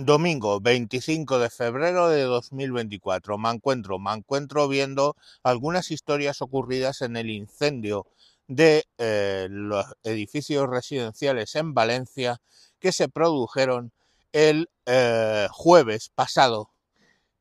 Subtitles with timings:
[0.00, 3.36] Domingo 25 de febrero de 2024.
[3.36, 8.06] Me encuentro, me encuentro viendo algunas historias ocurridas en el incendio
[8.46, 12.40] de eh, los edificios residenciales en Valencia
[12.78, 13.90] que se produjeron
[14.30, 16.70] el eh, jueves pasado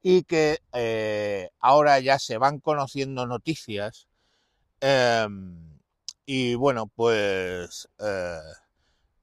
[0.02, 4.08] y que eh, ahora ya se van conociendo noticias
[4.82, 5.78] em,
[6.26, 7.88] y bueno pues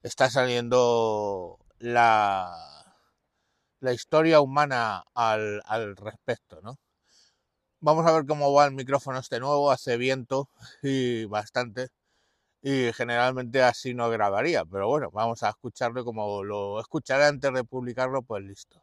[0.04, 2.83] está saliendo la,
[3.84, 5.62] la historia humana al,
[5.96, 6.78] respecto ¿no?
[7.80, 10.48] vamos a ver cómo va el micrófono este nuevo hace viento
[10.82, 11.88] y bastante
[12.62, 17.62] y generalmente así no grabaría, pero bueno, vamos a escucharlo como lo escucharé antes de
[17.62, 18.82] publicarlo, pues listo.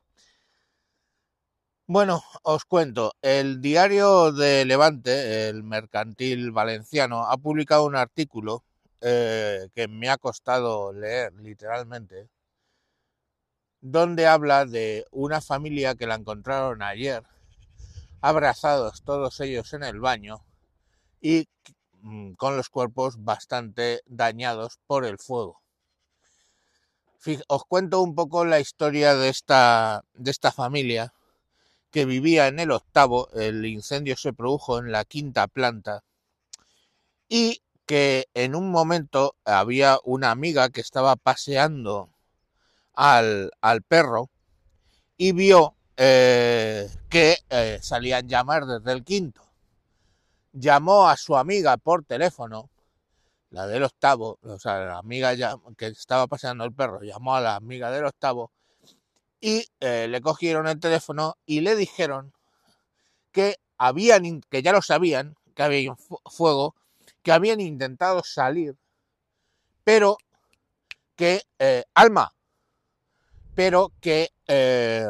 [1.88, 8.64] Bueno, os cuento, el diario de Levante, el mercantil valenciano, ha publicado un artículo
[9.02, 12.30] eh, que me ha costado leer literalmente,
[13.82, 17.24] donde habla de una familia que la encontraron ayer,
[18.22, 20.44] abrazados todos ellos en el baño
[21.20, 21.48] y
[22.04, 25.62] Mm, con los cuerpos bastante dañados por el fuego.
[27.48, 31.14] Os cuento un poco la historia de esta, de esta familia
[31.92, 36.04] que vivía en el octavo, el incendio se produjo en la quinta planta
[37.30, 42.09] y que en un momento había una amiga que estaba paseando
[42.94, 44.30] al, al perro
[45.17, 49.44] y vio eh, que eh, salían llamas desde el quinto.
[50.52, 52.72] Llamó a su amiga por teléfono,
[53.52, 57.41] la del octavo, o sea, la amiga ya, que estaba paseando el perro, llamó a
[57.41, 58.52] la amiga del octavo
[59.40, 62.34] y eh, le cogieron el teléfono y le dijeron
[63.31, 65.96] que habían, que ya lo sabían, que había
[66.31, 66.73] fuego,
[67.22, 68.75] que habían intentado salir,
[69.84, 70.18] pero
[71.16, 71.44] que,
[71.94, 72.34] Alma,
[73.56, 75.06] pero que eh,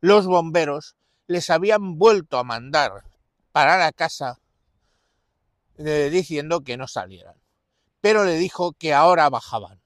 [0.00, 0.96] los bomberos
[1.26, 3.04] les habían vuelto a mandar
[3.52, 4.38] para la casa
[5.78, 7.34] eh, diciendo que no salieran.
[8.00, 9.80] Pero le dijo que ahora bajaban,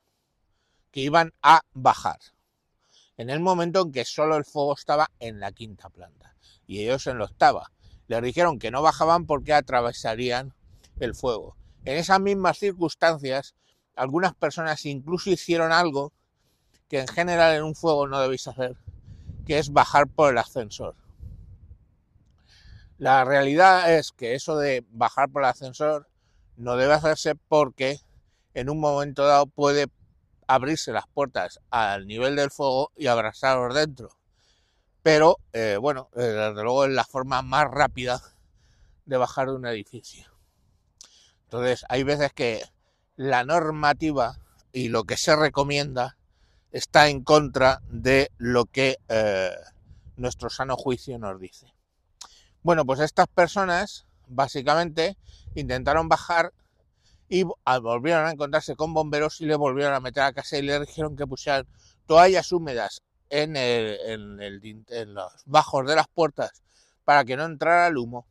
[0.90, 2.18] que iban a bajar.
[3.16, 6.34] En el momento en que solo el fuego estaba en la quinta planta
[6.66, 7.70] y ellos en la octava.
[8.08, 10.54] Les dijeron que no bajaban porque atravesarían
[11.00, 11.56] el fuego.
[11.84, 13.54] En esas mismas circunstancias,
[13.94, 16.12] algunas personas incluso hicieron algo
[16.88, 18.76] que en general en un fuego no debéis hacer,
[19.46, 20.94] que es bajar por el ascensor.
[22.98, 26.08] La realidad es que eso de bajar por el ascensor
[26.56, 28.00] no debe hacerse porque
[28.54, 29.86] en un momento dado puede
[30.46, 34.10] abrirse las puertas al nivel del fuego y abrasaros dentro.
[35.02, 38.20] Pero eh, bueno, eh, desde luego es la forma más rápida
[39.04, 40.26] de bajar de un edificio.
[41.44, 42.62] Entonces hay veces que
[43.16, 44.38] la normativa
[44.72, 46.16] y lo que se recomienda
[46.76, 49.50] está en contra de lo que eh,
[50.16, 51.72] nuestro sano juicio nos dice.
[52.62, 55.16] Bueno, pues estas personas básicamente
[55.54, 56.52] intentaron bajar
[57.30, 57.44] y
[57.80, 61.16] volvieron a encontrarse con bomberos y le volvieron a meter a casa y le dijeron
[61.16, 61.66] que pusieran
[62.06, 63.54] toallas húmedas en,
[65.14, 66.62] los bajos de las puertas
[67.04, 68.26] para que no entrara el humo.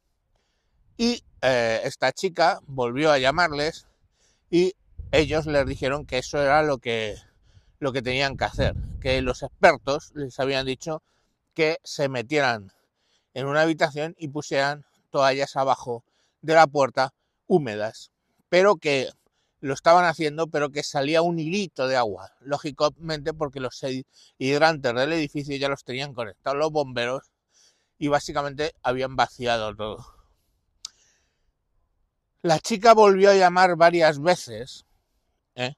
[0.97, 3.87] Y eh, esta chica volvió a llamarles
[4.51, 4.75] y
[5.11, 7.17] ellos les dijeron que eso era lo que,
[7.79, 11.03] lo que tenían que hacer, que los expertos les habían dicho
[11.53, 12.71] que se metieran
[13.33, 16.03] en una habitación y pusieran toallas abajo
[16.41, 17.13] de la puerta
[17.47, 18.11] húmedas,
[18.49, 19.09] pero que
[19.59, 23.83] lo estaban haciendo, pero que salía un hilito de agua, lógicamente porque los
[24.37, 27.31] hidrantes del edificio ya los tenían conectados los bomberos
[27.97, 30.05] y básicamente habían vaciado todo.
[32.41, 34.85] La chica volvió a llamar varias veces
[35.55, 35.73] ¿eh?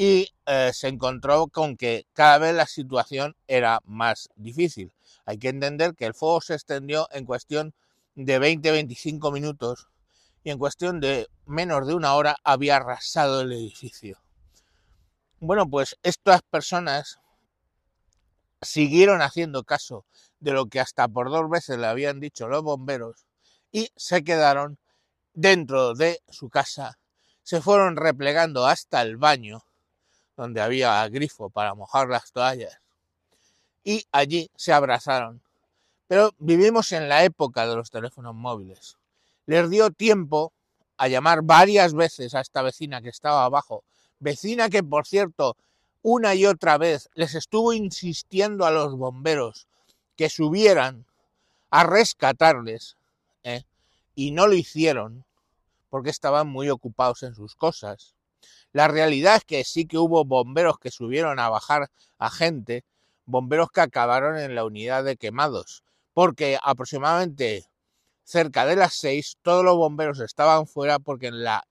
[0.00, 4.92] Y eh, se encontró con que cada vez la situación era más difícil.
[5.26, 7.74] Hay que entender que el fuego se extendió en cuestión
[8.14, 9.88] de 20-25 minutos
[10.44, 14.22] y en cuestión de menos de una hora había arrasado el edificio.
[15.40, 17.18] Bueno, pues estas personas
[18.62, 20.04] siguieron haciendo caso
[20.38, 23.26] de lo que hasta por dos veces le habían dicho los bomberos
[23.72, 24.78] y se quedaron
[25.34, 27.00] dentro de su casa,
[27.42, 29.64] se fueron replegando hasta el baño,
[30.38, 32.80] donde había grifo para mojar las toallas.
[33.82, 35.42] Y allí se abrazaron.
[36.06, 38.96] Pero vivimos en la época de los teléfonos móviles.
[39.46, 40.52] Les dio tiempo
[40.96, 43.82] a llamar varias veces a esta vecina que estaba abajo.
[44.20, 45.56] Vecina que, por cierto,
[46.02, 49.66] una y otra vez les estuvo insistiendo a los bomberos
[50.16, 51.04] que subieran
[51.70, 52.96] a rescatarles
[53.42, 53.64] ¿eh?
[54.14, 55.24] y no lo hicieron
[55.90, 58.14] porque estaban muy ocupados en sus cosas.
[58.72, 62.84] La realidad es que sí que hubo bomberos que subieron a bajar a gente,
[63.24, 65.82] bomberos que acabaron en la unidad de quemados,
[66.12, 67.66] porque aproximadamente
[68.24, 71.64] cerca de las seis todos los bomberos estaban fuera porque en la,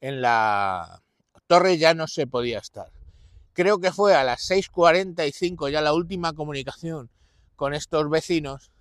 [0.00, 1.02] en la
[1.46, 2.90] torre ya no se podía estar.
[3.54, 7.08] Creo que fue a las 6.45 ya la última comunicación
[7.56, 8.72] con estos vecinos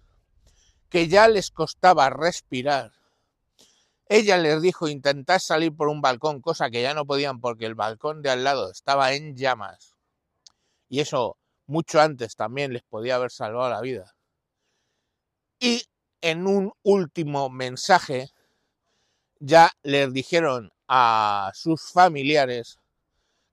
[0.90, 2.92] que ya les costaba respirar
[4.14, 7.74] ella les dijo intentar salir por un balcón, cosa que ya no podían porque el
[7.74, 9.96] balcón de al lado estaba en llamas.
[10.88, 14.14] Y eso mucho antes también les podía haber salvado la vida.
[15.60, 15.82] Y
[16.22, 18.30] en un último mensaje
[19.40, 22.78] ya les dijeron a sus familiares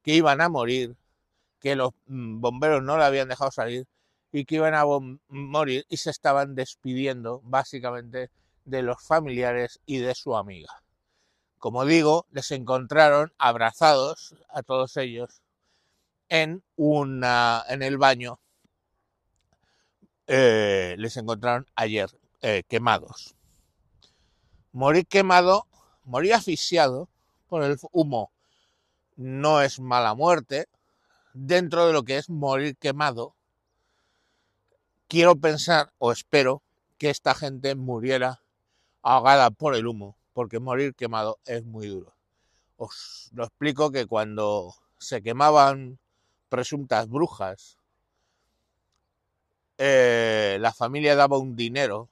[0.03, 0.95] que iban a morir,
[1.59, 3.87] que los mm, bomberos no la habían dejado salir
[4.31, 4.85] y que iban a
[5.29, 8.31] morir y se estaban despidiendo básicamente
[8.70, 10.82] de los familiares y de su amiga.
[11.58, 15.43] Como digo, les encontraron abrazados a todos ellos
[16.28, 18.40] en, una, en el baño.
[20.26, 22.08] Eh, les encontraron ayer
[22.40, 23.34] eh, quemados.
[24.73, 25.66] Morir quemado,
[26.05, 27.08] morir asfixiado
[27.49, 28.32] por el humo
[29.16, 30.69] no es mala muerte.
[31.34, 33.34] Dentro de lo que es morir quemado,
[35.08, 36.62] quiero pensar o espero
[36.96, 38.40] que esta gente muriera
[39.02, 42.12] ahogada por el humo, porque morir quemado es muy duro.
[42.76, 45.99] Os lo explico que cuando se quemaban
[46.49, 47.79] presuntas brujas,
[49.79, 52.08] eh, la familia daba un dinero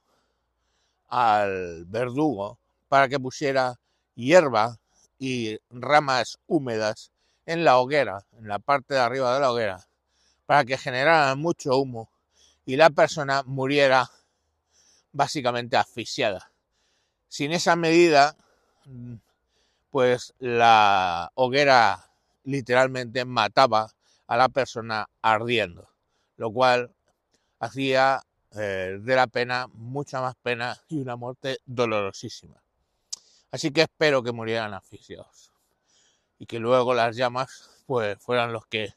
[1.07, 2.57] al verdugo
[2.87, 3.79] para que pusiera
[4.15, 4.79] hierba
[5.19, 7.11] y ramas húmedas
[7.45, 9.87] en la hoguera, en la parte de arriba de la hoguera,
[10.45, 12.09] para que generaran mucho humo
[12.65, 14.09] y la persona muriera
[15.11, 16.48] básicamente asfixiada.
[17.29, 18.35] Sin esa medida,
[19.91, 22.09] pues la hoguera
[22.43, 23.91] literalmente mataba
[24.25, 25.87] a la persona ardiendo,
[26.37, 26.91] lo cual
[27.59, 28.23] hacía
[28.55, 32.61] eh, de la pena mucha más pena y una muerte dolorosísima.
[33.51, 35.51] Así que espero que murieran asfixiados
[36.39, 38.95] y que luego las llamas pues fueran los que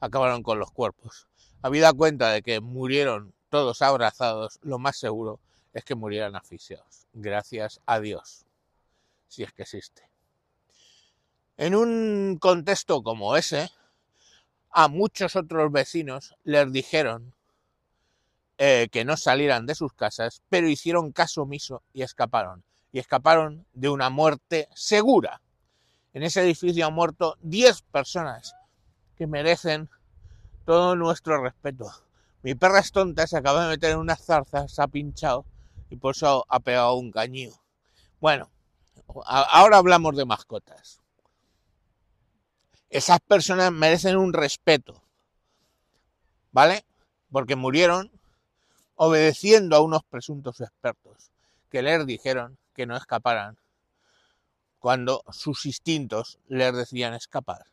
[0.00, 1.28] acabaron con los cuerpos.
[1.62, 5.40] Habida cuenta de que murieron todos abrazados, lo más seguro
[5.72, 7.06] es que murieran asfixiados.
[7.12, 8.46] Gracias a Dios,
[9.28, 10.08] si es que existe.
[11.56, 13.70] En un contexto como ese,
[14.70, 17.34] a muchos otros vecinos les dijeron
[18.58, 22.64] eh, que no salieran de sus casas, pero hicieron caso omiso y escaparon.
[22.92, 25.40] Y escaparon de una muerte segura.
[26.12, 28.54] En ese edificio han muerto 10 personas
[29.16, 29.88] que merecen
[30.64, 31.90] todo nuestro respeto.
[32.42, 35.44] Mi perra es tonta, se acaba de meter en unas zarzas, se ha pinchado
[35.90, 37.52] y por eso ha pegado un cañío.
[38.20, 38.50] Bueno,
[39.26, 41.00] ahora hablamos de mascotas.
[42.88, 45.02] Esas personas merecen un respeto,
[46.52, 46.84] ¿vale?
[47.30, 48.10] Porque murieron
[48.96, 51.30] obedeciendo a unos presuntos expertos
[51.70, 53.58] que les dijeron que no escaparan
[54.78, 57.66] cuando sus instintos les decían escapar.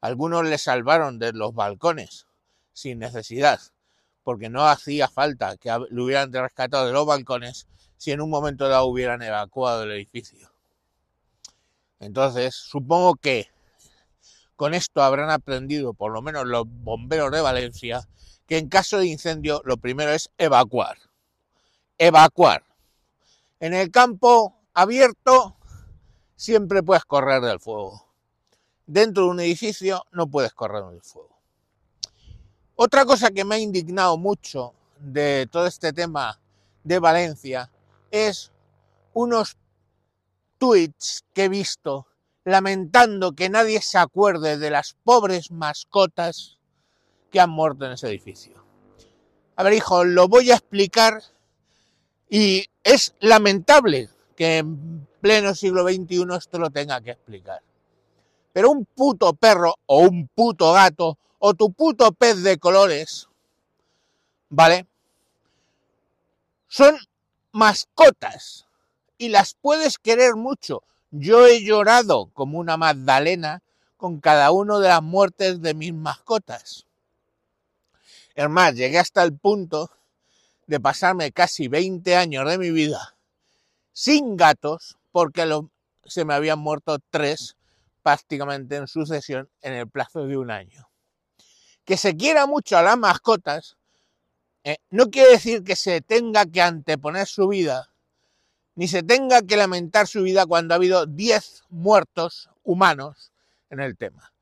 [0.00, 2.26] Algunos les salvaron de los balcones
[2.72, 3.60] sin necesidad,
[4.28, 7.66] porque no hacía falta que lo hubieran rescatado de los balcones
[7.96, 10.52] si en un momento dado hubieran evacuado el edificio.
[11.98, 13.48] Entonces, supongo que
[14.54, 18.06] con esto habrán aprendido, por lo menos los bomberos de Valencia,
[18.46, 20.98] que en caso de incendio lo primero es evacuar.
[21.96, 22.64] Evacuar.
[23.60, 25.56] En el campo abierto
[26.36, 28.04] siempre puedes correr del fuego.
[28.84, 31.37] Dentro de un edificio no puedes correr del fuego.
[32.80, 36.38] Otra cosa que me ha indignado mucho de todo este tema
[36.84, 37.72] de Valencia
[38.12, 38.52] es
[39.14, 39.56] unos
[40.58, 42.06] tweets que he visto
[42.44, 46.58] lamentando que nadie se acuerde de las pobres mascotas
[47.32, 48.62] que han muerto en ese edificio.
[49.56, 51.20] A ver, hijo, lo voy a explicar
[52.30, 57.60] y es lamentable que en pleno siglo XXI esto lo tenga que explicar.
[58.58, 63.28] Pero un puto perro o un puto gato o tu puto pez de colores,
[64.48, 64.84] ¿vale?
[66.66, 66.98] Son
[67.52, 68.66] mascotas
[69.16, 70.82] y las puedes querer mucho.
[71.12, 73.62] Yo he llorado como una Magdalena
[73.96, 76.84] con cada una de las muertes de mis mascotas.
[78.34, 79.88] Es más, llegué hasta el punto
[80.66, 83.14] de pasarme casi 20 años de mi vida
[83.92, 85.48] sin gatos porque
[86.06, 87.54] se me habían muerto tres
[88.08, 90.88] prácticamente en sucesión en el plazo de un año.
[91.84, 93.76] Que se quiera mucho a las mascotas
[94.64, 97.90] eh, no quiere decir que se tenga que anteponer su vida,
[98.76, 103.30] ni se tenga que lamentar su vida cuando ha habido 10 muertos humanos
[103.68, 104.32] en el tema.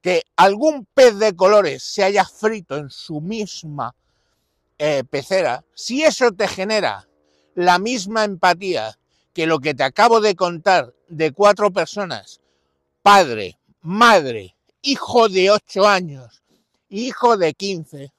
[0.00, 3.96] Que algún pez de colores se haya frito en su misma
[4.78, 7.08] eh, pecera, si eso te genera
[7.56, 8.96] la misma empatía
[9.32, 12.40] que lo que te acabo de contar de cuatro personas,
[13.08, 16.42] padre, madre, hijo de 8 años,
[16.90, 18.12] hijo de 15,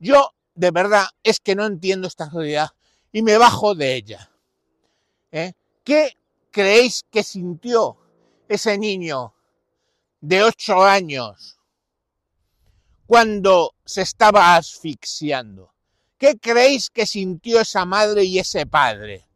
[0.00, 2.70] yo de verdad es que no entiendo esta sociedad
[3.12, 4.28] y me bajo de ella.
[5.30, 5.52] ¿Eh?
[5.84, 6.16] ¿Qué
[6.50, 7.98] creéis que sintió
[8.48, 9.32] ese niño
[10.20, 11.60] de 8 años
[13.06, 15.72] cuando se estaba asfixiando?
[16.18, 19.29] ¿Qué creéis que sintió esa madre y ese padre?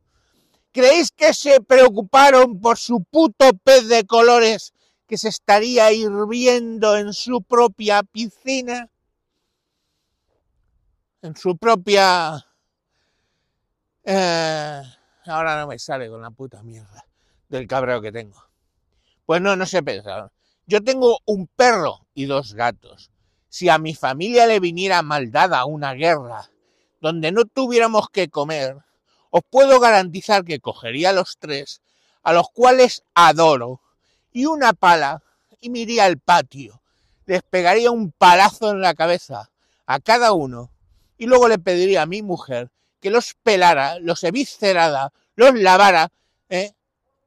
[0.74, 4.74] ¿Creéis que se preocuparon por su puto pez de colores
[5.06, 8.90] que se estaría hirviendo en su propia piscina?
[11.22, 12.44] En su propia...
[14.02, 14.82] Eh,
[15.26, 17.06] ahora no me sale con la puta mierda
[17.48, 18.44] del cabreo que tengo.
[19.26, 20.32] Pues no, no se pensaron.
[20.66, 23.12] Yo tengo un perro y dos gatos.
[23.48, 26.50] Si a mi familia le viniera maldada una guerra
[27.00, 28.78] donde no tuviéramos que comer,
[29.36, 31.80] os puedo garantizar que cogería a los tres,
[32.22, 33.80] a los cuales adoro,
[34.30, 35.24] y una pala,
[35.60, 36.80] y me iría al patio,
[37.26, 39.50] les pegaría un palazo en la cabeza
[39.86, 40.70] a cada uno,
[41.18, 46.12] y luego le pediría a mi mujer que los pelara, los eviscerara, los lavara,
[46.48, 46.70] ¿eh?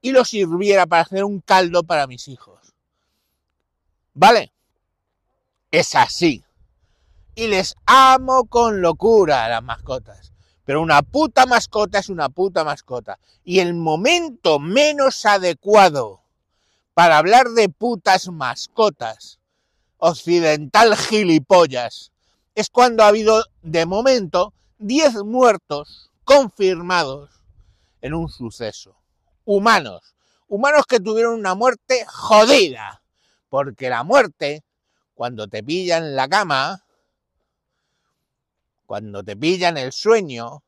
[0.01, 2.73] y los sirviera para hacer un caldo para mis hijos.
[4.13, 4.53] ¿Vale?
[5.71, 6.41] Es así
[7.35, 10.36] y les amo con locura a las mascotas.
[10.67, 13.19] Pero una puta mascota es una puta mascota.
[13.45, 16.19] Y el momento menos adecuado
[16.93, 19.39] para hablar de putas mascotas,
[19.97, 22.11] occidental gilipollas,
[22.53, 27.29] es cuando ha habido, de momento, 10 muertos confirmados
[28.01, 28.97] en un suceso.
[29.45, 30.15] Humanos.
[30.49, 33.01] Humanos que tuvieron una muerte jodida.
[33.47, 34.65] Porque la muerte,
[35.13, 36.83] cuando te pilla en la cama,
[38.87, 40.63] cuando te pillan el sueño,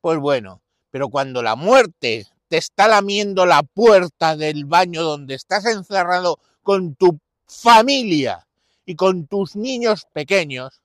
[0.00, 5.66] pues bueno, pero cuando la muerte te está lamiendo la puerta del baño donde estás
[5.66, 8.46] encerrado con tu familia
[8.86, 10.80] y con tus niños pequeños,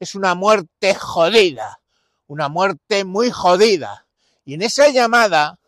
[0.00, 1.80] es una muerte jodida,
[2.26, 4.06] una muerte muy jodida.
[4.44, 5.58] Y en esa llamada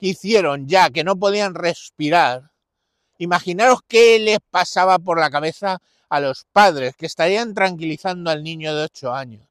[0.00, 2.50] que hicieron ya que no podían respirar,
[3.18, 5.80] imaginaros qué les pasaba por la cabeza
[6.14, 9.42] a los padres que estarían tranquilizando al niño de 8 años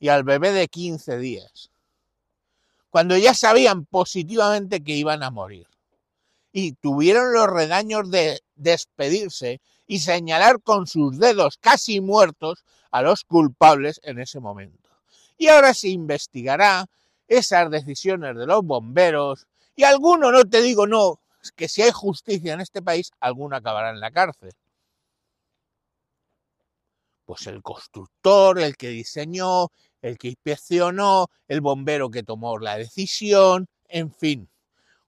[0.00, 1.70] y al bebé de 15 días,
[2.88, 5.66] cuando ya sabían positivamente que iban a morir.
[6.52, 13.22] Y tuvieron los redaños de despedirse y señalar con sus dedos casi muertos a los
[13.24, 14.88] culpables en ese momento.
[15.36, 16.86] Y ahora se investigará
[17.28, 21.20] esas decisiones de los bomberos y alguno, no te digo no,
[21.56, 24.54] que si hay justicia en este país, alguno acabará en la cárcel
[27.26, 29.68] pues el constructor, el que diseñó,
[30.00, 34.48] el que inspeccionó, el bombero que tomó la decisión, en fin,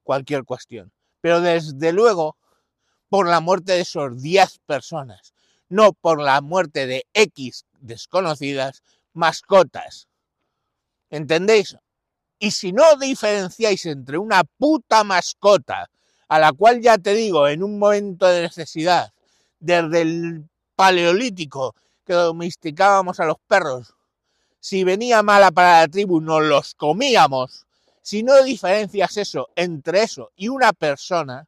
[0.02, 0.92] cualquier cuestión.
[1.20, 2.37] Pero desde luego,
[3.08, 5.32] por la muerte de esos 10 personas,
[5.68, 8.82] no por la muerte de X desconocidas
[9.12, 10.08] mascotas.
[11.10, 11.76] ¿Entendéis?
[12.38, 15.88] Y si no diferenciáis entre una puta mascota,
[16.28, 19.12] a la cual ya te digo, en un momento de necesidad,
[19.60, 21.75] desde el paleolítico
[22.08, 23.94] que domesticábamos a los perros.
[24.60, 27.66] Si venía mala para la tribu, nos los comíamos.
[28.00, 31.46] Si no diferencias eso entre eso y una persona,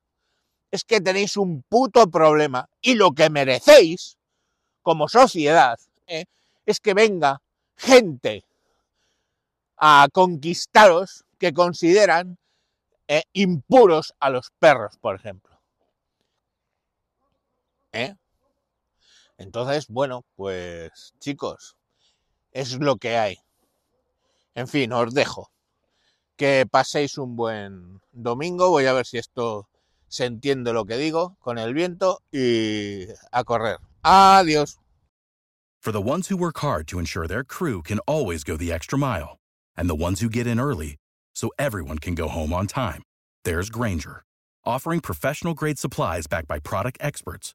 [0.70, 2.68] es que tenéis un puto problema.
[2.82, 4.18] Y lo que merecéis,
[4.82, 6.26] como sociedad, ¿eh?
[6.66, 7.40] es que venga
[7.78, 8.44] gente
[9.78, 12.36] a conquistaros que consideran
[13.08, 15.58] eh, impuros a los perros, por ejemplo.
[17.92, 18.14] ¿Eh?
[19.40, 21.74] Entonces, bueno, pues chicos,
[22.52, 23.38] es lo que hay.
[24.54, 25.50] En fin, os dejo.
[26.36, 28.68] Que paséis un buen domingo.
[28.68, 29.66] Voy a ver si esto
[30.08, 33.78] se entiende lo que digo con el viento y a correr.
[34.02, 34.76] Adiós.
[35.80, 38.98] For the ones who work hard to ensure their crew can always go the extra
[38.98, 39.38] mile,
[39.74, 40.98] and the ones who get in early
[41.34, 43.02] so everyone can go home on time,
[43.44, 44.22] there's Granger
[44.64, 47.54] offering professional grade supplies backed by product experts